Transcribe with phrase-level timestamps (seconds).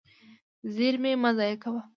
[0.75, 1.81] زیرمې مه ضایع کوه.